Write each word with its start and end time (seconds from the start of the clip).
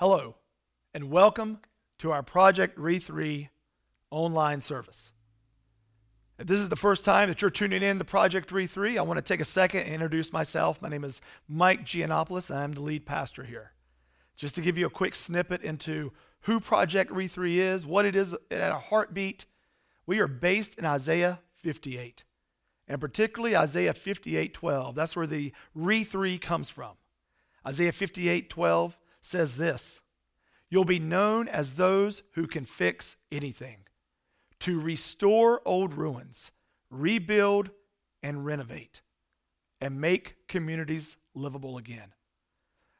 Hello, 0.00 0.36
and 0.94 1.10
welcome 1.10 1.58
to 1.98 2.10
our 2.10 2.22
Project 2.22 2.78
Re3 2.78 3.50
online 4.10 4.62
service. 4.62 5.12
If 6.38 6.46
this 6.46 6.58
is 6.58 6.70
the 6.70 6.74
first 6.74 7.04
time 7.04 7.28
that 7.28 7.42
you're 7.42 7.50
tuning 7.50 7.82
in 7.82 7.98
to 7.98 8.04
Project 8.06 8.48
Re3, 8.48 8.96
I 8.96 9.02
want 9.02 9.18
to 9.18 9.22
take 9.22 9.42
a 9.42 9.44
second 9.44 9.80
and 9.80 9.92
introduce 9.92 10.32
myself. 10.32 10.80
My 10.80 10.88
name 10.88 11.04
is 11.04 11.20
Mike 11.46 11.84
Giannopoulos, 11.84 12.48
and 12.48 12.58
I'm 12.58 12.72
the 12.72 12.80
lead 12.80 13.04
pastor 13.04 13.44
here. 13.44 13.72
Just 14.36 14.54
to 14.54 14.62
give 14.62 14.78
you 14.78 14.86
a 14.86 14.90
quick 14.90 15.14
snippet 15.14 15.60
into 15.60 16.12
who 16.44 16.60
Project 16.60 17.12
Re3 17.12 17.56
is, 17.56 17.84
what 17.84 18.06
it 18.06 18.16
is 18.16 18.34
at 18.50 18.72
a 18.72 18.78
heartbeat, 18.78 19.44
we 20.06 20.18
are 20.18 20.26
based 20.26 20.78
in 20.78 20.86
Isaiah 20.86 21.40
58, 21.56 22.24
and 22.88 23.02
particularly 23.02 23.54
Isaiah 23.54 23.92
58:12. 23.92 24.94
That's 24.94 25.14
where 25.14 25.26
the 25.26 25.52
Re3 25.76 26.40
comes 26.40 26.70
from. 26.70 26.96
Isaiah 27.66 27.92
58:12 27.92 28.96
says 29.22 29.56
this 29.56 30.00
You'll 30.68 30.84
be 30.84 31.00
known 31.00 31.48
as 31.48 31.74
those 31.74 32.22
who 32.34 32.46
can 32.46 32.64
fix 32.64 33.16
anything, 33.32 33.78
to 34.60 34.80
restore 34.80 35.60
old 35.64 35.94
ruins, 35.94 36.52
rebuild 36.90 37.70
and 38.22 38.44
renovate, 38.44 39.02
and 39.80 40.00
make 40.00 40.46
communities 40.46 41.16
livable 41.34 41.76
again. 41.76 42.12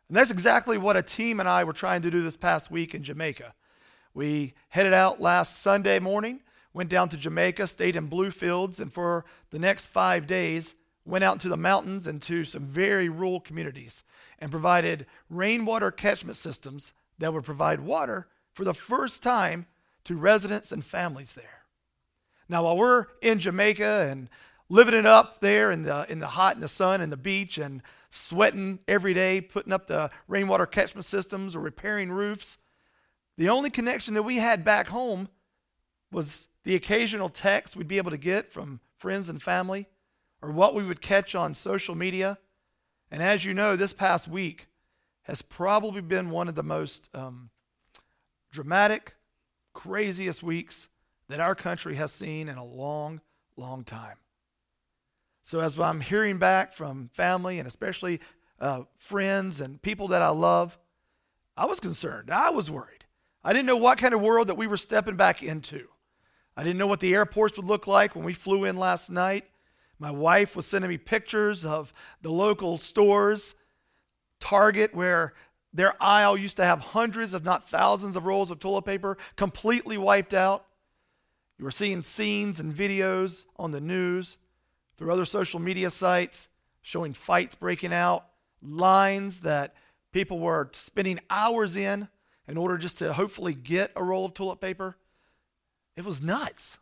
And 0.09 0.17
that's 0.17 0.33
exactly 0.33 0.77
what 0.77 0.97
a 0.97 1.03
team 1.03 1.39
and 1.39 1.49
I 1.49 1.63
were 1.63 1.73
trying 1.73 2.03
to 2.03 2.11
do 2.11 2.23
this 2.23 2.37
past 2.37 2.71
week 2.71 2.95
in 2.95 3.05
Jamaica. 3.05 3.55
We 4.13 4.55
headed 4.71 4.93
out 4.93 5.21
last 5.21 5.61
Sunday 5.61 6.01
morning, 6.01 6.41
went 6.73 6.91
down 6.91 7.09
to 7.11 7.17
Jamaica, 7.17 7.69
stayed 7.69 7.95
in 7.95 8.07
Bluefields, 8.07 8.81
and 8.81 8.93
for 8.93 9.25
the 9.51 9.61
next 9.61 9.87
five 9.87 10.27
days, 10.27 10.75
went 11.11 11.25
out 11.25 11.35
into 11.35 11.49
the 11.49 11.57
mountains 11.57 12.07
and 12.07 12.23
to 12.23 12.45
some 12.45 12.65
very 12.65 13.09
rural 13.09 13.41
communities 13.41 14.05
and 14.39 14.51
provided 14.51 15.07
rainwater 15.29 15.91
catchment 15.91 16.37
systems 16.37 16.93
that 17.19 17.33
would 17.33 17.45
provide 17.45 17.81
water 17.81 18.29
for 18.53 18.65
the 18.65 18.75
first 18.75 19.23
time 19.23 19.67
to 20.05 20.17
residents 20.17 20.73
and 20.73 20.85
families 20.85 21.35
there. 21.35 21.65
Now, 22.49 22.65
while 22.65 22.77
we're 22.77 23.07
in 23.21 23.39
Jamaica 23.39 24.09
and 24.11 24.29
living 24.69 24.95
it 24.95 25.07
up 25.07 25.41
there 25.41 25.71
in 25.71 25.83
the, 25.83 26.07
in 26.09 26.21
the 26.21 26.27
hot 26.29 26.55
and 26.55 26.63
the 26.63 26.69
sun 26.69 27.01
and 27.01 27.13
the 27.13 27.17
beach 27.17 27.59
and 27.59 27.83
sweating 28.11 28.79
every 28.89 29.15
day, 29.15 29.41
putting 29.41 29.73
up 29.73 29.87
the 29.87 30.11
rainwater 30.27 30.67
catchment 30.67 31.05
systems 31.05 31.55
or 31.55 31.61
repairing 31.61 32.11
roofs, 32.11 32.59
the 33.37 33.49
only 33.49 33.71
connection 33.71 34.15
that 34.15 34.23
we 34.23 34.37
had 34.37 34.65
back 34.65 34.89
home 34.89 35.29
was 36.11 36.49
the 36.65 36.75
occasional 36.75 37.29
text 37.29 37.77
we'd 37.77 37.89
be 37.89 37.99
able 37.99 38.11
to 38.11 38.17
get 38.19 38.53
from 38.53 38.81
friends 38.97 39.29
and 39.29 39.41
family 39.41 39.87
or 40.43 40.51
what 40.51 40.75
we 40.75 40.83
would 40.83 41.01
catch 41.01 41.35
on 41.35 41.55
social 41.55 41.95
media. 41.95 42.39
And 43.11 43.23
as 43.23 43.45
you 43.45 43.55
know, 43.55 43.77
this 43.77 43.93
past 43.93 44.29
week 44.29 44.69
has 45.23 45.43
probably 45.43 46.01
been 46.01 46.31
one 46.31 46.49
of 46.49 46.55
the 46.55 46.63
most 46.63 47.09
um, 47.15 47.51
dramatic, 48.51 49.15
craziest 49.73 50.43
weeks 50.43 50.89
that 51.29 51.41
our 51.41 51.55
country 51.55 51.95
has 51.95 52.13
seen 52.13 52.49
in 52.49 52.57
a 52.57 52.65
long, 52.65 53.21
long 53.57 53.85
time. 53.85 54.17
So, 55.43 55.61
as 55.61 55.79
I'm 55.79 56.01
hearing 56.01 56.39
back 56.39 56.73
from 56.73 57.11
family 57.13 57.59
and 57.59 57.67
especially 57.67 58.21
uh, 58.61 58.83
friends 58.99 59.61
and 59.61 59.81
people 59.83 60.09
that 60.09 60.23
I 60.23 60.29
love, 60.29 60.79
I 61.57 61.67
was 61.67 61.81
concerned. 61.81 62.31
I 62.31 62.51
was 62.51 62.71
worried. 62.71 63.05
I 63.43 63.53
didn't 63.53 63.67
know 63.67 63.77
what 63.77 63.99
kind 63.99 64.15
of 64.15 64.21
world 64.21 64.49
that 64.49 64.57
we 64.57 64.67
were 64.67 64.77
stepping 64.77 65.17
back 65.17 65.43
into. 65.43 65.89
I 66.57 66.63
didn't 66.63 66.79
know 66.79 66.87
what 66.87 67.01
the 67.01 67.15
airports 67.15 67.57
would 67.57 67.67
look 67.67 67.87
like 67.87 68.15
when 68.15 68.25
we 68.25 68.35
flew 68.35 68.65
in 68.65 68.77
last 68.77 69.11
night. 69.11 69.45
My 70.01 70.11
wife 70.11 70.57
was 70.57 70.67
sending 70.67 70.89
me 70.89 70.97
pictures 70.97 71.67
of 71.67 71.93
the 72.23 72.33
local 72.33 72.79
stores, 72.79 73.55
Target, 74.41 74.95
where 74.95 75.35
their 75.75 76.03
aisle 76.03 76.39
used 76.39 76.57
to 76.57 76.65
have 76.65 76.81
hundreds, 76.81 77.35
if 77.35 77.45
not 77.45 77.69
thousands, 77.69 78.17
of 78.17 78.25
rolls 78.25 78.51
of 78.51 78.59
toilet 78.59 78.87
paper 78.87 79.19
completely 79.37 79.99
wiped 79.99 80.33
out. 80.33 80.65
You 81.59 81.67
were 81.67 81.71
seeing 81.71 82.01
scenes 82.01 82.59
and 82.59 82.75
videos 82.75 83.45
on 83.57 83.73
the 83.73 83.81
news, 83.81 84.39
through 84.97 85.13
other 85.13 85.27
social 85.27 85.61
media 85.61 85.91
sites, 85.91 86.49
showing 86.81 87.13
fights 87.13 87.55
breaking 87.55 87.93
out, 87.93 88.25
lines 88.63 89.41
that 89.41 89.75
people 90.13 90.39
were 90.39 90.71
spending 90.73 91.21
hours 91.29 91.77
in 91.77 92.09
in 92.49 92.57
order 92.57 92.79
just 92.79 92.99
to 92.99 93.13
hopefully 93.13 93.53
get 93.53 93.93
a 93.95 94.03
roll 94.03 94.25
of 94.25 94.33
toilet 94.33 94.63
paper. 94.63 94.97
It 95.95 96.07
was 96.07 96.23
nuts. 96.23 96.79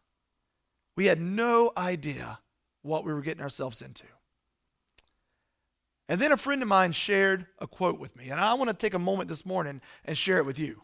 We 0.94 1.06
had 1.06 1.20
no 1.20 1.72
idea 1.76 2.38
what 2.88 3.04
we 3.04 3.12
were 3.12 3.20
getting 3.20 3.42
ourselves 3.42 3.82
into. 3.82 4.06
And 6.08 6.20
then 6.20 6.32
a 6.32 6.36
friend 6.36 6.62
of 6.62 6.68
mine 6.68 6.92
shared 6.92 7.46
a 7.58 7.66
quote 7.66 7.98
with 7.98 8.16
me, 8.16 8.30
and 8.30 8.40
I 8.40 8.54
want 8.54 8.70
to 8.70 8.76
take 8.76 8.94
a 8.94 8.98
moment 8.98 9.28
this 9.28 9.44
morning 9.44 9.80
and 10.04 10.16
share 10.16 10.38
it 10.38 10.46
with 10.46 10.58
you. 10.58 10.82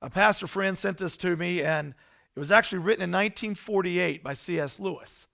A 0.00 0.08
pastor 0.08 0.46
friend 0.46 0.76
sent 0.76 0.98
this 0.98 1.16
to 1.18 1.36
me, 1.36 1.62
and 1.62 1.94
it 2.34 2.38
was 2.38 2.50
actually 2.50 2.78
written 2.78 3.04
in 3.04 3.10
1948 3.10 4.24
by 4.24 4.32
C.S. 4.32 4.80
Lewis. 4.80 5.26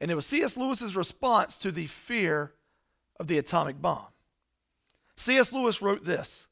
And 0.00 0.10
it 0.10 0.14
was 0.14 0.26
C.S. 0.26 0.56
Lewis's 0.56 0.96
response 0.96 1.58
to 1.58 1.70
the 1.70 1.86
fear 1.86 2.54
of 3.20 3.26
the 3.26 3.38
atomic 3.38 3.82
bomb. 3.82 4.06
C.S. 5.16 5.52
Lewis 5.52 5.82
wrote 5.82 6.04
this. 6.04 6.46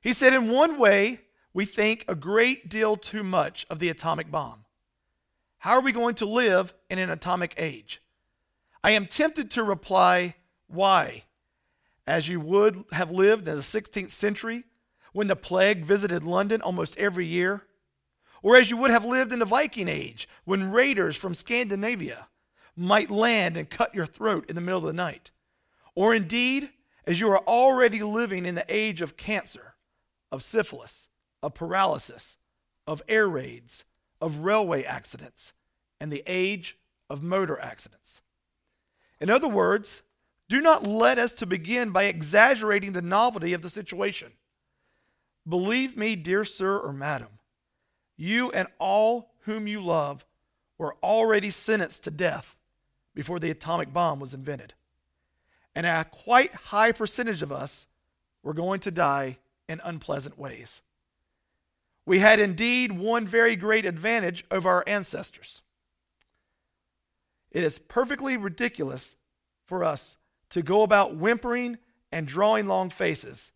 He 0.00 0.12
said, 0.12 0.34
In 0.34 0.50
one 0.50 0.78
way, 0.78 1.20
we 1.54 1.64
think 1.64 2.04
a 2.06 2.14
great 2.14 2.68
deal 2.68 2.96
too 2.96 3.22
much 3.22 3.66
of 3.70 3.78
the 3.78 3.88
atomic 3.88 4.30
bomb. 4.30 4.64
How 5.62 5.74
are 5.74 5.80
we 5.80 5.92
going 5.92 6.16
to 6.16 6.26
live 6.26 6.74
in 6.90 6.98
an 6.98 7.08
atomic 7.08 7.54
age? 7.56 8.02
I 8.82 8.90
am 8.90 9.06
tempted 9.06 9.48
to 9.52 9.62
reply, 9.62 10.34
Why? 10.66 11.22
As 12.04 12.28
you 12.28 12.40
would 12.40 12.82
have 12.90 13.12
lived 13.12 13.46
in 13.46 13.54
the 13.54 13.62
16th 13.62 14.10
century 14.10 14.64
when 15.12 15.28
the 15.28 15.36
plague 15.36 15.84
visited 15.84 16.24
London 16.24 16.60
almost 16.62 16.98
every 16.98 17.26
year, 17.26 17.62
or 18.42 18.56
as 18.56 18.70
you 18.70 18.76
would 18.76 18.90
have 18.90 19.04
lived 19.04 19.30
in 19.30 19.38
the 19.38 19.44
Viking 19.44 19.86
Age 19.86 20.28
when 20.44 20.72
raiders 20.72 21.16
from 21.16 21.32
Scandinavia 21.32 22.26
might 22.74 23.08
land 23.08 23.56
and 23.56 23.70
cut 23.70 23.94
your 23.94 24.06
throat 24.06 24.46
in 24.48 24.56
the 24.56 24.60
middle 24.60 24.80
of 24.80 24.86
the 24.86 24.92
night, 24.92 25.30
or 25.94 26.12
indeed 26.12 26.70
as 27.06 27.20
you 27.20 27.30
are 27.30 27.46
already 27.46 28.02
living 28.02 28.46
in 28.46 28.56
the 28.56 28.66
age 28.68 29.00
of 29.00 29.16
cancer, 29.16 29.76
of 30.32 30.42
syphilis, 30.42 31.06
of 31.40 31.54
paralysis, 31.54 32.36
of 32.84 33.00
air 33.06 33.28
raids, 33.28 33.84
of 34.22 34.38
railway 34.38 34.84
accidents 34.84 35.52
and 36.00 36.10
the 36.10 36.22
age 36.26 36.78
of 37.10 37.22
motor 37.22 37.60
accidents. 37.60 38.22
In 39.20 39.28
other 39.28 39.48
words, 39.48 40.02
do 40.48 40.60
not 40.60 40.86
let 40.86 41.18
us 41.18 41.32
to 41.34 41.46
begin 41.46 41.90
by 41.90 42.04
exaggerating 42.04 42.92
the 42.92 43.02
novelty 43.02 43.52
of 43.52 43.62
the 43.62 43.68
situation. 43.68 44.32
Believe 45.46 45.96
me, 45.96 46.16
dear 46.16 46.44
sir 46.44 46.78
or 46.78 46.92
madam, 46.92 47.28
you 48.16 48.50
and 48.52 48.68
all 48.78 49.32
whom 49.40 49.66
you 49.66 49.82
love 49.82 50.24
were 50.78 50.96
already 51.02 51.50
sentenced 51.50 52.04
to 52.04 52.10
death 52.10 52.56
before 53.14 53.40
the 53.40 53.50
atomic 53.50 53.92
bomb 53.92 54.20
was 54.20 54.34
invented. 54.34 54.74
And 55.74 55.86
a 55.86 56.04
quite 56.04 56.54
high 56.54 56.92
percentage 56.92 57.42
of 57.42 57.50
us 57.50 57.86
were 58.42 58.54
going 58.54 58.80
to 58.80 58.90
die 58.90 59.38
in 59.68 59.80
unpleasant 59.84 60.38
ways. 60.38 60.82
We 62.04 62.18
had 62.18 62.40
indeed 62.40 62.92
one 62.92 63.26
very 63.26 63.56
great 63.56 63.84
advantage 63.86 64.44
over 64.50 64.68
our 64.68 64.84
ancestors. 64.86 65.62
It 67.50 67.62
is 67.62 67.78
perfectly 67.78 68.36
ridiculous 68.36 69.16
for 69.66 69.84
us 69.84 70.16
to 70.50 70.62
go 70.62 70.82
about 70.82 71.16
whimpering 71.16 71.78
and 72.10 72.26
drawing 72.26 72.66
long 72.66 72.90
faces 72.90 73.52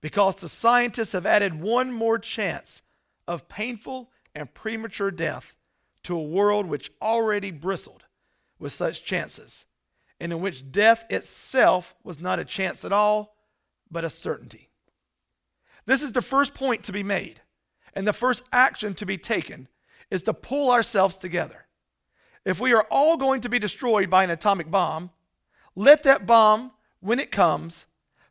because 0.00 0.36
the 0.36 0.48
scientists 0.48 1.12
have 1.12 1.26
added 1.26 1.60
one 1.60 1.92
more 1.92 2.18
chance 2.18 2.82
of 3.28 3.48
painful 3.48 4.10
and 4.34 4.54
premature 4.54 5.10
death 5.10 5.56
to 6.04 6.16
a 6.16 6.22
world 6.22 6.66
which 6.66 6.90
already 7.02 7.50
bristled 7.50 8.04
with 8.58 8.72
such 8.72 9.04
chances, 9.04 9.64
and 10.18 10.32
in 10.32 10.40
which 10.40 10.70
death 10.70 11.04
itself 11.10 11.94
was 12.02 12.20
not 12.20 12.38
a 12.38 12.44
chance 12.44 12.84
at 12.84 12.92
all, 12.92 13.36
but 13.90 14.04
a 14.04 14.10
certainty. 14.10 14.70
This 15.86 16.02
is 16.02 16.12
the 16.12 16.22
first 16.22 16.54
point 16.54 16.84
to 16.84 16.92
be 16.92 17.02
made. 17.02 17.42
And 17.94 18.06
the 18.06 18.12
first 18.12 18.44
action 18.52 18.94
to 18.94 19.06
be 19.06 19.18
taken 19.18 19.68
is 20.10 20.22
to 20.24 20.34
pull 20.34 20.70
ourselves 20.70 21.16
together. 21.16 21.66
If 22.44 22.60
we 22.60 22.72
are 22.72 22.86
all 22.90 23.16
going 23.16 23.42
to 23.42 23.48
be 23.48 23.58
destroyed 23.58 24.10
by 24.10 24.24
an 24.24 24.30
atomic 24.30 24.70
bomb, 24.70 25.10
let 25.74 26.02
that 26.04 26.26
bomb, 26.26 26.72
when 27.00 27.18
it 27.18 27.30
comes, 27.30 27.86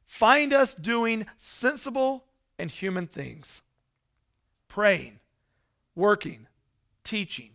find 0.06 0.54
us 0.54 0.74
doing 0.74 1.26
sensible 1.38 2.26
and 2.58 2.70
human 2.70 3.08
things 3.08 3.62
praying, 4.68 5.20
working, 5.96 6.48
teaching, 7.04 7.52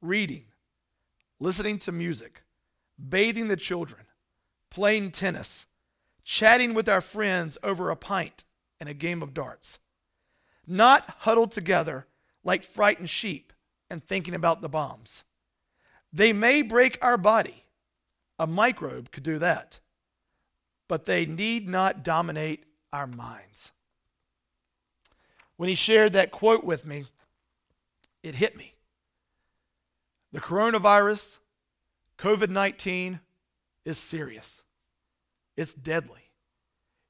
reading, 0.00 0.44
listening 1.38 1.78
to 1.78 1.92
music, 1.92 2.42
bathing 3.08 3.48
the 3.48 3.56
children, 3.56 4.06
playing 4.70 5.10
tennis, 5.10 5.66
chatting 6.24 6.72
with 6.72 6.88
our 6.88 7.02
friends 7.02 7.58
over 7.62 7.90
a 7.90 7.96
pint 7.96 8.44
and 8.80 8.88
a 8.88 8.94
game 8.94 9.22
of 9.22 9.34
darts 9.34 9.78
not 10.68 11.08
huddled 11.20 11.52
together 11.52 12.06
like 12.44 12.62
frightened 12.64 13.10
sheep 13.10 13.52
and 13.90 14.02
thinking 14.02 14.34
about 14.34 14.60
the 14.60 14.68
bombs. 14.68 15.24
They 16.12 16.32
may 16.32 16.62
break 16.62 16.98
our 17.02 17.16
body. 17.16 17.64
A 18.38 18.46
microbe 18.46 19.10
could 19.10 19.22
do 19.22 19.38
that. 19.38 19.80
But 20.88 21.04
they 21.04 21.26
need 21.26 21.68
not 21.68 22.02
dominate 22.02 22.64
our 22.92 23.06
minds. 23.06 23.72
when 25.56 25.68
he 25.68 25.74
shared 25.74 26.12
that 26.12 26.30
quote 26.30 26.62
with 26.62 26.86
me, 26.86 27.04
it 28.22 28.36
hit 28.36 28.56
me. 28.56 28.74
The 30.32 30.40
coronavirus, 30.40 31.38
COVID 32.16 32.48
19, 32.48 33.20
is 33.84 33.98
serious, 33.98 34.62
it's 35.56 35.74
deadly. 35.74 36.30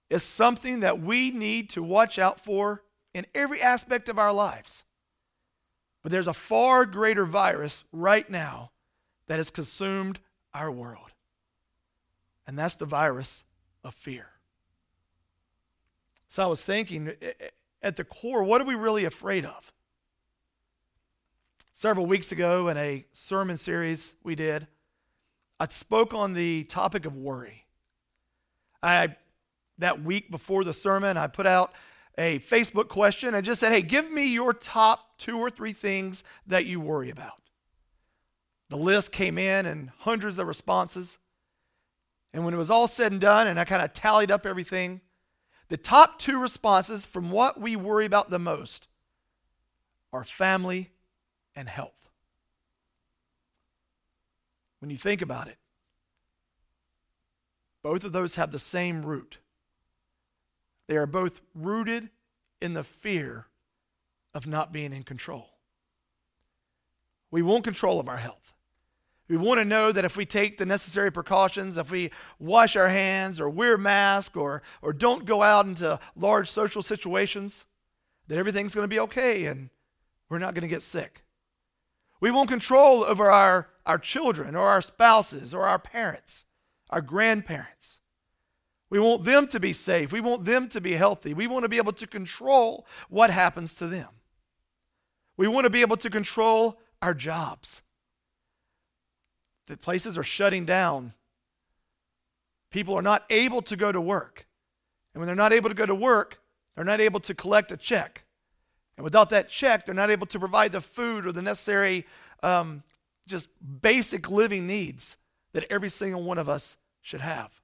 It's 0.08 0.24
something 0.24 0.80
that 0.80 1.00
we 1.00 1.30
need 1.30 1.68
to 1.70 1.82
watch 1.82 2.18
out 2.18 2.40
for 2.40 2.82
in 3.14 3.26
every 3.34 3.60
aspect 3.60 4.08
of 4.08 4.18
our 4.18 4.32
lives. 4.32 4.84
But 6.02 6.12
there's 6.12 6.28
a 6.28 6.32
far 6.32 6.84
greater 6.84 7.24
virus 7.24 7.84
right 7.92 8.28
now 8.28 8.70
that 9.26 9.36
has 9.36 9.50
consumed 9.50 10.20
our 10.54 10.70
world, 10.70 11.12
and 12.46 12.58
that's 12.58 12.76
the 12.76 12.86
virus 12.86 13.44
of 13.84 13.94
fear. 13.94 14.26
So 16.28 16.44
I 16.44 16.46
was 16.46 16.64
thinking, 16.64 17.08
eh, 17.08 17.32
eh, 17.40 17.48
at 17.82 17.96
the 17.96 18.04
core, 18.04 18.42
what 18.42 18.60
are 18.60 18.64
we 18.64 18.74
really 18.74 19.04
afraid 19.04 19.44
of? 19.44 19.72
Several 21.74 22.06
weeks 22.06 22.32
ago, 22.32 22.68
in 22.68 22.76
a 22.76 23.04
sermon 23.12 23.56
series 23.56 24.14
we 24.22 24.34
did, 24.34 24.66
I 25.60 25.68
spoke 25.68 26.12
on 26.12 26.34
the 26.34 26.64
topic 26.64 27.04
of 27.04 27.16
worry. 27.16 27.66
I 28.82 29.16
that 29.78 30.02
week 30.02 30.30
before 30.30 30.64
the 30.64 30.72
sermon, 30.72 31.16
I 31.16 31.28
put 31.28 31.46
out 31.46 31.72
a 32.18 32.40
Facebook 32.40 32.88
question 32.88 33.34
and 33.34 33.46
just 33.46 33.60
said, 33.60 33.72
"Hey, 33.72 33.80
give 33.80 34.10
me 34.10 34.26
your 34.26 34.52
top 34.52 35.16
two 35.16 35.38
or 35.38 35.48
three 35.48 35.72
things 35.72 36.22
that 36.46 36.66
you 36.66 36.80
worry 36.80 37.08
about." 37.08 37.40
The 38.68 38.76
list 38.76 39.12
came 39.12 39.38
in 39.38 39.64
and 39.64 39.90
hundreds 40.00 40.38
of 40.38 40.46
responses. 40.46 41.18
And 42.34 42.44
when 42.44 42.52
it 42.52 42.58
was 42.58 42.70
all 42.70 42.86
said 42.86 43.12
and 43.12 43.20
done, 43.20 43.46
and 43.46 43.58
I 43.58 43.64
kind 43.64 43.80
of 43.80 43.94
tallied 43.94 44.30
up 44.30 44.44
everything, 44.44 45.00
the 45.68 45.78
top 45.78 46.18
two 46.18 46.38
responses 46.38 47.06
from 47.06 47.30
what 47.30 47.60
we 47.60 47.76
worry 47.76 48.04
about 48.04 48.28
the 48.28 48.38
most 48.38 48.88
are 50.12 50.24
family 50.24 50.90
and 51.54 51.68
health. 51.68 52.10
When 54.80 54.90
you 54.90 54.96
think 54.96 55.22
about 55.22 55.48
it, 55.48 55.56
both 57.82 58.04
of 58.04 58.12
those 58.12 58.34
have 58.34 58.50
the 58.50 58.58
same 58.58 59.04
root. 59.04 59.38
They 60.88 60.96
are 60.96 61.06
both 61.06 61.40
rooted 61.54 62.08
in 62.60 62.74
the 62.74 62.82
fear 62.82 63.46
of 64.34 64.46
not 64.46 64.72
being 64.72 64.92
in 64.92 65.04
control. 65.04 65.50
We 67.30 67.42
want 67.42 67.64
control 67.64 68.00
of 68.00 68.08
our 68.08 68.16
health. 68.16 68.54
We 69.28 69.36
want 69.36 69.58
to 69.60 69.64
know 69.64 69.92
that 69.92 70.06
if 70.06 70.16
we 70.16 70.24
take 70.24 70.56
the 70.56 70.64
necessary 70.64 71.12
precautions, 71.12 71.76
if 71.76 71.90
we 71.90 72.10
wash 72.38 72.76
our 72.76 72.88
hands 72.88 73.40
or 73.40 73.50
wear 73.50 73.74
a 73.74 73.78
mask 73.78 74.36
or, 74.38 74.62
or 74.80 74.94
don't 74.94 75.26
go 75.26 75.42
out 75.42 75.66
into 75.66 76.00
large 76.16 76.48
social 76.50 76.80
situations, 76.80 77.66
that 78.28 78.38
everything's 78.38 78.74
going 78.74 78.84
to 78.84 78.94
be 78.94 79.00
okay 79.00 79.44
and 79.44 79.68
we're 80.30 80.38
not 80.38 80.54
going 80.54 80.62
to 80.62 80.68
get 80.68 80.82
sick. 80.82 81.24
We 82.20 82.30
want 82.30 82.48
control 82.48 83.04
over 83.04 83.30
our, 83.30 83.68
our 83.84 83.98
children 83.98 84.56
or 84.56 84.66
our 84.68 84.80
spouses 84.80 85.52
or 85.52 85.66
our 85.66 85.78
parents, 85.78 86.46
our 86.88 87.02
grandparents. 87.02 87.97
We 88.90 88.98
want 89.00 89.24
them 89.24 89.46
to 89.48 89.60
be 89.60 89.72
safe. 89.72 90.12
We 90.12 90.20
want 90.20 90.44
them 90.44 90.68
to 90.70 90.80
be 90.80 90.92
healthy. 90.92 91.34
We 91.34 91.46
want 91.46 91.64
to 91.64 91.68
be 91.68 91.76
able 91.76 91.92
to 91.92 92.06
control 92.06 92.86
what 93.08 93.30
happens 93.30 93.74
to 93.76 93.86
them. 93.86 94.08
We 95.36 95.46
want 95.46 95.64
to 95.64 95.70
be 95.70 95.82
able 95.82 95.98
to 95.98 96.10
control 96.10 96.78
our 97.00 97.14
jobs 97.14 97.82
The 99.66 99.76
places 99.76 100.18
are 100.18 100.24
shutting 100.24 100.64
down. 100.64 101.12
People 102.70 102.94
are 102.94 103.02
not 103.02 103.24
able 103.30 103.62
to 103.62 103.76
go 103.76 103.92
to 103.92 104.00
work. 104.00 104.46
And 105.14 105.20
when 105.20 105.26
they're 105.26 105.36
not 105.36 105.52
able 105.52 105.68
to 105.68 105.74
go 105.74 105.86
to 105.86 105.94
work, 105.94 106.40
they're 106.74 106.84
not 106.84 107.00
able 107.00 107.20
to 107.20 107.34
collect 107.34 107.72
a 107.72 107.76
check. 107.76 108.24
And 108.96 109.04
without 109.04 109.30
that 109.30 109.48
check, 109.48 109.86
they're 109.86 109.94
not 109.94 110.10
able 110.10 110.26
to 110.26 110.38
provide 110.38 110.72
the 110.72 110.80
food 110.80 111.26
or 111.26 111.32
the 111.32 111.42
necessary, 111.42 112.06
um, 112.42 112.82
just 113.26 113.48
basic 113.80 114.30
living 114.30 114.66
needs 114.66 115.16
that 115.52 115.64
every 115.70 115.88
single 115.88 116.22
one 116.22 116.38
of 116.38 116.48
us 116.48 116.76
should 117.00 117.20
have. 117.20 117.60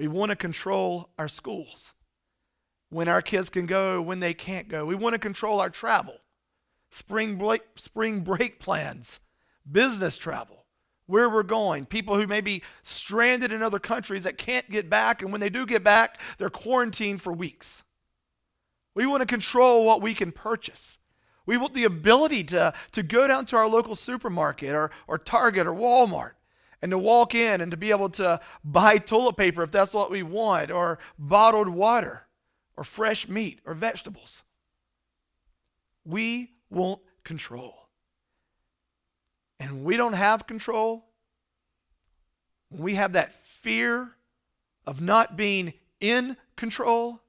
We 0.00 0.08
want 0.08 0.30
to 0.30 0.36
control 0.36 1.10
our 1.18 1.28
schools, 1.28 1.92
when 2.88 3.06
our 3.06 3.20
kids 3.20 3.50
can 3.50 3.66
go, 3.66 4.00
when 4.00 4.20
they 4.20 4.32
can't 4.32 4.66
go. 4.66 4.86
We 4.86 4.94
want 4.94 5.12
to 5.12 5.18
control 5.18 5.60
our 5.60 5.68
travel, 5.68 6.14
spring 6.90 7.36
break, 7.36 7.60
spring 7.76 8.20
break 8.20 8.58
plans 8.58 9.20
business 9.70 10.16
travel, 10.16 10.64
where 11.04 11.28
we're 11.28 11.42
going, 11.42 11.84
people 11.84 12.16
who 12.16 12.26
may 12.26 12.40
be 12.40 12.62
stranded 12.82 13.52
in 13.52 13.62
other 13.62 13.78
countries 13.78 14.24
that 14.24 14.38
can't 14.38 14.70
get 14.70 14.88
back, 14.88 15.20
and 15.20 15.32
when 15.32 15.40
they 15.42 15.50
do 15.50 15.66
get 15.66 15.84
back, 15.84 16.18
they're 16.38 16.48
quarantined 16.48 17.20
for 17.20 17.34
weeks. 17.34 17.82
We 18.94 19.04
want 19.04 19.20
to 19.20 19.26
control 19.26 19.84
what 19.84 20.00
we 20.00 20.14
can 20.14 20.32
purchase. 20.32 20.96
We 21.44 21.58
want 21.58 21.74
the 21.74 21.84
ability 21.84 22.44
to, 22.44 22.72
to 22.92 23.02
go 23.02 23.28
down 23.28 23.44
to 23.46 23.56
our 23.58 23.68
local 23.68 23.94
supermarket 23.94 24.72
or, 24.72 24.90
or 25.06 25.18
Target 25.18 25.66
or 25.66 25.74
Walmart 25.74 26.32
and 26.82 26.90
to 26.90 26.98
walk 26.98 27.34
in 27.34 27.60
and 27.60 27.70
to 27.70 27.76
be 27.76 27.90
able 27.90 28.08
to 28.10 28.40
buy 28.64 28.98
toilet 28.98 29.36
paper 29.36 29.62
if 29.62 29.70
that's 29.70 29.94
what 29.94 30.10
we 30.10 30.22
want, 30.22 30.70
or 30.70 30.98
bottled 31.18 31.68
water, 31.68 32.26
or 32.76 32.84
fresh 32.84 33.28
meat, 33.28 33.60
or 33.66 33.74
vegetables. 33.74 34.42
We 36.04 36.52
want 36.70 37.00
control 37.24 37.80
and 39.60 39.84
we 39.84 39.98
don't 39.98 40.14
have 40.14 40.46
control, 40.46 41.04
when 42.70 42.82
we 42.82 42.94
have 42.94 43.12
that 43.12 43.34
fear 43.46 44.16
of 44.86 45.02
not 45.02 45.36
being 45.36 45.74
in 46.00 46.38
control, 46.56 47.20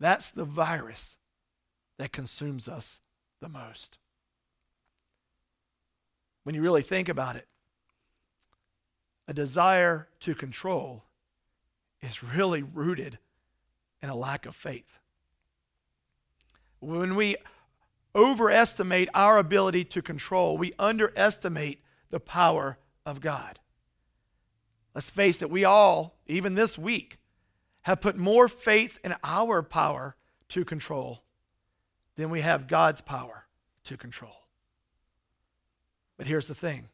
that's 0.00 0.30
the 0.30 0.46
virus 0.46 1.16
that 1.98 2.12
consumes 2.12 2.66
us 2.66 3.00
the 3.42 3.48
most. 3.48 3.98
When 6.46 6.54
you 6.54 6.62
really 6.62 6.82
think 6.82 7.08
about 7.08 7.34
it, 7.34 7.48
a 9.26 9.34
desire 9.34 10.06
to 10.20 10.32
control 10.32 11.02
is 12.00 12.22
really 12.22 12.62
rooted 12.62 13.18
in 14.00 14.10
a 14.10 14.14
lack 14.14 14.46
of 14.46 14.54
faith. 14.54 15.00
When 16.78 17.16
we 17.16 17.34
overestimate 18.14 19.08
our 19.12 19.38
ability 19.38 19.86
to 19.86 20.02
control, 20.02 20.56
we 20.56 20.72
underestimate 20.78 21.82
the 22.10 22.20
power 22.20 22.78
of 23.04 23.20
God. 23.20 23.58
Let's 24.94 25.10
face 25.10 25.42
it, 25.42 25.50
we 25.50 25.64
all, 25.64 26.14
even 26.28 26.54
this 26.54 26.78
week, 26.78 27.18
have 27.82 28.00
put 28.00 28.16
more 28.16 28.46
faith 28.46 29.00
in 29.02 29.16
our 29.24 29.64
power 29.64 30.14
to 30.50 30.64
control 30.64 31.24
than 32.14 32.30
we 32.30 32.42
have 32.42 32.68
God's 32.68 33.00
power 33.00 33.46
to 33.82 33.96
control. 33.96 34.45
But 36.16 36.26
here's 36.26 36.48
the 36.48 36.54
thing 36.54 36.88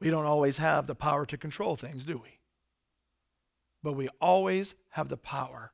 we 0.00 0.10
don't 0.10 0.26
always 0.26 0.58
have 0.58 0.86
the 0.86 0.94
power 0.94 1.24
to 1.26 1.36
control 1.36 1.76
things, 1.76 2.04
do 2.04 2.18
we? 2.18 2.38
But 3.82 3.94
we 3.94 4.08
always 4.20 4.74
have 4.90 5.08
the 5.08 5.16
power 5.16 5.72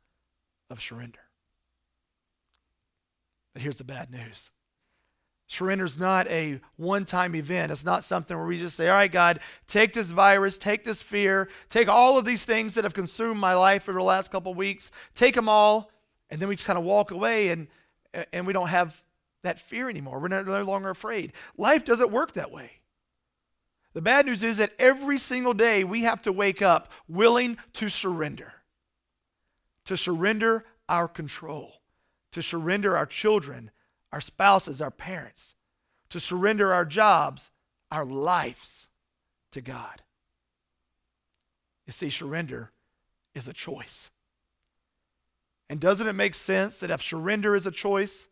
of 0.69 0.81
surrender. 0.81 1.21
But 3.53 3.63
here's 3.63 3.79
the 3.79 3.85
bad 3.85 4.11
news. 4.11 4.51
Surrender 5.49 5.85
is 5.85 5.99
not 5.99 6.29
a 6.29 6.61
one 6.77 7.05
time 7.05 7.35
event. 7.35 7.73
It's 7.73 7.85
not 7.85 8.05
something 8.05 8.37
where 8.37 8.47
we 8.47 8.61
just 8.61 8.77
say, 8.77 8.89
All 8.89 8.95
right, 8.95 9.11
God, 9.11 9.41
take 9.67 9.93
this 9.93 10.13
virus, 10.13 10.59
take 10.59 10.85
this 10.85 11.03
fear, 11.03 11.49
take 11.69 11.89
all 11.89 12.17
of 12.17 12.25
these 12.25 12.45
things 12.45 12.75
that 12.75 12.85
have 12.85 12.95
consumed 12.95 13.41
my 13.41 13.55
life 13.55 13.89
over 13.89 13.99
the 13.99 14.05
last 14.05 14.31
couple 14.31 14.55
weeks, 14.55 14.93
take 15.13 15.35
them 15.35 15.49
all, 15.49 15.91
and 16.31 16.41
then 16.41 16.49
we 16.49 16.55
just 16.55 16.69
kind 16.69 16.79
of 16.79 16.85
walk 16.85 17.11
away 17.11 17.49
and, 17.49 17.67
and 18.33 18.47
we 18.47 18.53
don't 18.53 18.69
have 18.69 19.03
that 19.43 19.61
fear 19.61 19.89
anymore. 19.89 20.19
We're 20.21 20.29
no 20.29 20.63
longer 20.63 20.91
afraid. 20.91 21.33
Life 21.57 21.85
doesn't 21.85 22.11
work 22.11 22.33
that 22.33 22.51
way. 22.51 22.73
The 23.93 24.03
bad 24.03 24.27
news 24.27 24.45
is 24.45 24.59
that 24.59 24.73
every 24.79 25.19
single 25.19 25.55
day 25.55 25.83
we 25.83 26.03
have 26.03 26.23
to 26.23 26.33
wake 26.33 26.63
up 26.63 26.93
willing 27.09 27.57
to 27.75 27.89
surrender, 27.89 28.53
to 29.87 29.97
surrender 29.97 30.65
our 30.89 31.09
control 31.09 31.81
to 32.33 32.43
surrender 32.43 32.97
our 32.97 33.07
children, 33.07 33.71
our 34.13 34.21
spouses, 34.21 34.81
our 34.81 34.91
parents, 34.91 35.55
to 36.11 36.21
surrender 36.21 36.73
our 36.73 36.85
jobs, 36.85 37.51
our 37.91 38.05
lives 38.05 38.89
to 39.53 39.61
God. 39.61 40.03
You 41.87 41.93
see, 41.93 42.11
surrender 42.11 42.73
is 43.35 43.49
a 43.49 43.53
choice. 43.53 44.11
And 45.69 45.81
doesn't 45.81 46.07
it 46.07 46.15
make 46.15 46.35
sense 46.35 46.79
that 46.79 46.91
if 46.91 47.03
surrender 47.03 47.55
is 47.55 47.67
a 47.67 47.71
choice, 47.71 48.27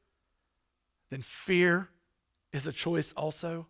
then 1.10 1.22
fear 1.22 1.88
is 2.52 2.66
a 2.66 2.72
choice 2.72 3.12
also? 3.12 3.66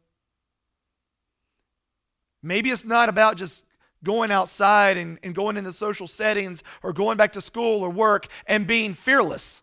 Maybe 2.43 2.71
it's 2.71 2.85
not 2.85 3.09
about 3.09 3.37
just 3.37 3.65
going 4.05 4.31
outside 4.31 4.97
and, 4.97 5.19
and 5.23 5.35
going 5.35 5.57
into 5.57 5.73
social 5.73 6.07
settings 6.07 6.63
or 6.83 6.93
going 6.93 7.17
back 7.17 7.33
to 7.33 7.41
school 7.41 7.83
or 7.83 7.91
work 7.91 8.29
and 8.47 8.67
being 8.67 8.95
fearless 8.95 9.63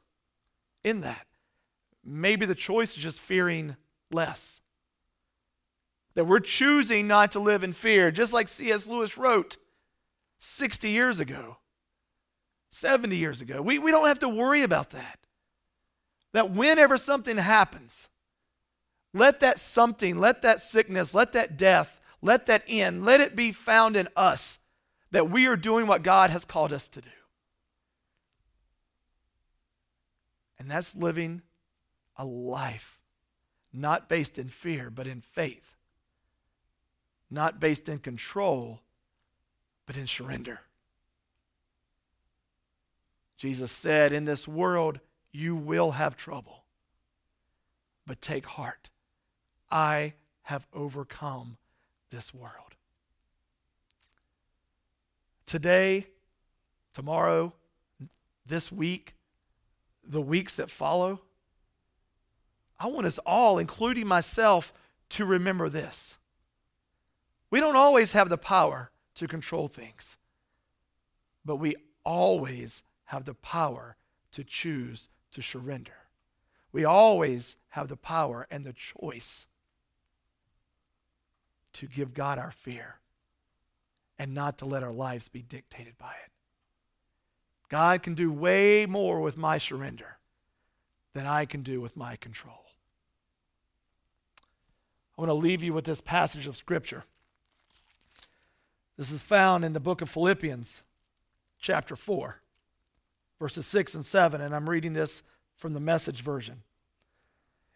in 0.84 1.02
that. 1.02 1.26
Maybe 2.04 2.46
the 2.46 2.56
choice 2.56 2.98
is 2.98 3.04
just 3.04 3.20
fearing 3.20 3.78
less. 4.12 4.62
That 6.16 6.26
we're 6.26 6.40
choosing 6.40 7.08
not 7.08 7.32
to 7.32 7.40
live 7.40 7.64
in 7.64 7.74
fear, 7.74 8.12
just 8.12 8.34
like 8.34 8.48
C.S. 8.48 8.88
Lewis 8.88 9.18
wrote 9.18 9.58
60 10.40 10.90
years 10.90 11.20
ago. 11.20 11.58
70 12.72 13.16
years 13.16 13.42
ago. 13.42 13.62
We, 13.62 13.80
we 13.80 13.92
don't 13.92 14.08
have 14.08 14.20
to 14.20 14.30
worry 14.30 14.62
about 14.62 14.92
that. 14.92 15.25
That 16.36 16.52
whenever 16.52 16.98
something 16.98 17.38
happens, 17.38 18.10
let 19.14 19.40
that 19.40 19.58
something, 19.58 20.20
let 20.20 20.42
that 20.42 20.60
sickness, 20.60 21.16
let 21.16 21.32
that 21.32 21.56
death, 21.56 22.02
let 22.22 22.48
that 22.48 22.64
end, 22.68 23.06
let 23.06 23.22
it 23.22 23.38
be 23.38 23.54
found 23.54 23.96
in 23.96 24.10
us 24.18 24.60
that 25.12 25.30
we 25.30 25.48
are 25.48 25.56
doing 25.56 25.88
what 25.88 26.04
God 26.04 26.32
has 26.32 26.44
called 26.44 26.74
us 26.74 26.90
to 26.90 27.00
do. 27.00 27.08
And 30.60 30.70
that's 30.70 30.94
living 30.94 31.42
a 32.18 32.26
life 32.26 33.00
not 33.72 34.10
based 34.10 34.38
in 34.38 34.50
fear, 34.50 34.90
but 34.90 35.08
in 35.08 35.22
faith. 35.22 35.78
Not 37.32 37.62
based 37.62 37.88
in 37.88 38.00
control, 38.00 38.82
but 39.86 39.96
in 39.96 40.06
surrender. 40.06 40.60
Jesus 43.38 43.72
said, 43.72 44.12
In 44.12 44.26
this 44.26 44.50
world 44.50 45.00
you 45.36 45.56
will 45.56 45.92
have 45.92 46.16
trouble, 46.16 46.64
but 48.08 48.22
take 48.22 48.46
heart. 48.46 48.90
I 49.70 50.14
have 50.44 50.66
overcome 50.74 51.58
this 52.10 52.34
world. 52.34 52.76
Today, 55.46 56.08
tomorrow, 56.94 57.54
this 58.46 58.72
week, 58.72 59.16
the 60.08 60.22
weeks 60.22 60.56
that 60.56 60.70
follow, 60.70 61.22
I 62.80 62.88
want 62.88 63.06
us 63.06 63.20
all, 63.26 63.58
including 63.58 64.08
myself, 64.08 64.74
to 65.10 65.26
remember 65.26 65.70
this. 65.70 66.18
We 67.50 67.60
don't 67.60 67.76
always 67.76 68.14
have 68.14 68.30
the 68.30 68.38
power 68.38 68.92
to 69.16 69.28
control 69.28 69.68
things, 69.68 70.18
but 71.44 71.58
we 71.58 71.76
always 72.04 72.84
have 73.06 73.26
the 73.26 73.34
power 73.34 73.98
to 74.32 74.44
choose 74.44 75.10
to 75.36 75.42
surrender. 75.42 75.92
We 76.72 76.86
always 76.86 77.58
have 77.70 77.90
the 77.90 77.98
power 77.98 78.48
and 78.50 78.64
the 78.64 78.74
choice 78.74 79.48
to 81.74 81.88
give 81.88 82.14
God 82.14 82.40
our 82.40 82.52
fear 82.52 83.00
and 84.18 84.34
not 84.34 84.58
to 84.60 84.66
let 84.66 84.82
our 84.82 84.94
lives 84.94 85.28
be 85.28 85.42
dictated 85.42 85.98
by 85.98 86.14
it. 86.26 86.32
God 87.68 88.02
can 88.02 88.16
do 88.16 88.32
way 88.32 88.86
more 88.86 89.20
with 89.20 89.38
my 89.38 89.58
surrender 89.58 90.18
than 91.14 91.26
I 91.26 91.44
can 91.44 91.64
do 91.64 91.82
with 91.82 91.98
my 91.98 92.16
control. 92.16 92.64
I 95.18 95.22
want 95.22 95.30
to 95.30 95.34
leave 95.34 95.64
you 95.64 95.74
with 95.74 95.84
this 95.84 96.00
passage 96.00 96.48
of 96.48 96.56
Scripture. 96.56 97.04
This 98.96 99.12
is 99.12 99.22
found 99.22 99.66
in 99.66 99.74
the 99.74 99.82
book 99.82 100.02
of 100.02 100.10
Philippians, 100.10 100.84
chapter 101.60 101.98
4, 101.98 102.40
verses 103.40 103.68
6 103.68 103.96
and 103.96 104.06
7, 104.06 104.42
and 104.42 104.56
I'm 104.56 104.70
reading 104.70 104.94
this 104.94 105.24
from 105.56 105.74
the 105.74 105.80
message 105.80 106.22
version. 106.22 106.64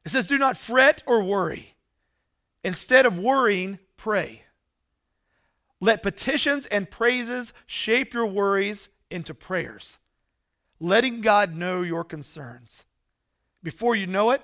It 0.05 0.09
says, 0.09 0.27
Do 0.27 0.37
not 0.37 0.57
fret 0.57 1.03
or 1.05 1.23
worry. 1.23 1.75
Instead 2.63 3.05
of 3.05 3.17
worrying, 3.17 3.79
pray. 3.97 4.43
Let 5.79 6.03
petitions 6.03 6.65
and 6.65 6.89
praises 6.89 7.53
shape 7.65 8.13
your 8.13 8.25
worries 8.25 8.89
into 9.09 9.33
prayers, 9.33 9.97
letting 10.79 11.21
God 11.21 11.55
know 11.55 11.81
your 11.81 12.03
concerns. 12.03 12.85
Before 13.63 13.95
you 13.95 14.07
know 14.07 14.31
it, 14.31 14.41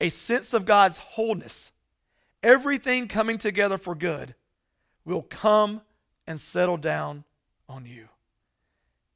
a 0.00 0.10
sense 0.10 0.52
of 0.52 0.66
God's 0.66 0.98
wholeness 0.98 1.72
everything 2.42 3.08
coming 3.08 3.38
together 3.38 3.76
for 3.76 3.94
good 3.94 4.34
will 5.04 5.22
come 5.22 5.80
and 6.26 6.40
settle 6.40 6.76
down 6.76 7.24
on 7.68 7.84
you. 7.86 8.08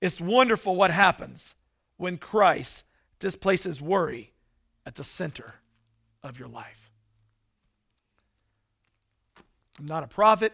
It's 0.00 0.21
wonderful 0.21 0.76
what 0.76 0.90
happens 0.90 1.54
when 1.97 2.16
Christ 2.16 2.85
displaces 3.19 3.80
worry 3.80 4.33
at 4.87 4.95
the 4.95 5.04
center 5.04 5.54
of 6.23 6.38
your 6.38 6.49
life. 6.49 6.90
I'm 9.78 9.87
not 9.87 10.02
a 10.02 10.09
prophet, 10.09 10.52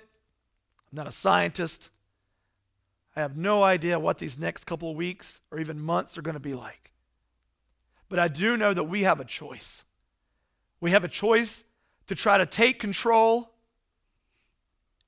I'm 0.91 0.97
not 0.97 1.07
a 1.07 1.13
scientist. 1.13 1.91
I 3.15 3.21
have 3.21 3.37
no 3.37 3.63
idea 3.63 3.99
what 3.99 4.19
these 4.19 4.39
next 4.39 4.65
couple 4.65 4.91
of 4.91 4.97
weeks 4.97 5.41
or 5.51 5.59
even 5.59 5.81
months 5.81 6.19
are 6.19 6.23
going 6.23 6.35
to 6.35 6.41
be 6.41 6.53
like. 6.53 6.93
But 8.09 8.19
I 8.19 8.29
do 8.29 8.57
know 8.57 8.75
that 8.75 8.85
we 8.85 9.03
have 9.03 9.21
a 9.21 9.25
choice. 9.25 9.85
We 10.81 10.91
have 10.91 11.03
a 11.03 11.09
choice 11.09 11.65
to 12.09 12.15
try 12.15 12.39
to 12.39 12.47
take 12.47 12.79
control 12.79 13.55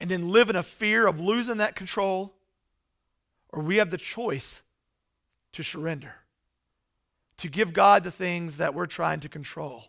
and 0.00 0.10
then 0.10 0.30
live 0.30 0.48
in 0.48 0.56
a 0.56 0.62
fear 0.62 1.06
of 1.06 1.20
losing 1.20 1.58
that 1.58 1.76
control, 1.76 2.34
or 3.50 3.62
we 3.62 3.76
have 3.76 3.90
the 3.90 3.98
choice 3.98 4.62
to 5.52 5.62
surrender, 5.62 6.14
to 7.38 7.48
give 7.48 7.72
God 7.72 8.04
the 8.04 8.10
things 8.10 8.58
that 8.58 8.74
we're 8.74 8.86
trying 8.86 9.20
to 9.20 9.28
control. 9.28 9.84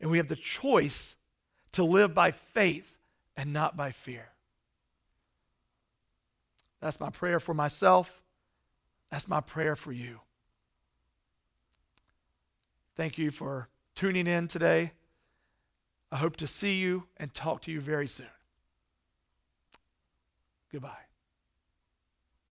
And 0.00 0.10
we 0.10 0.18
have 0.18 0.28
the 0.28 0.36
choice 0.36 1.16
to 1.72 1.84
live 1.84 2.14
by 2.14 2.30
faith 2.30 2.96
and 3.36 3.52
not 3.52 3.76
by 3.76 3.90
fear. 3.90 4.28
That's 6.80 7.00
my 7.00 7.10
prayer 7.10 7.40
for 7.40 7.54
myself. 7.54 8.22
That's 9.10 9.28
my 9.28 9.40
prayer 9.40 9.76
for 9.76 9.92
you. 9.92 10.20
Thank 12.96 13.18
you 13.18 13.30
for 13.30 13.68
tuning 13.94 14.26
in 14.26 14.48
today. 14.48 14.92
I 16.12 16.16
hope 16.16 16.36
to 16.36 16.46
see 16.46 16.78
you 16.78 17.04
and 17.16 17.32
talk 17.32 17.62
to 17.62 17.70
you 17.70 17.80
very 17.80 18.08
soon. 18.08 18.26
Goodbye. 20.72 21.09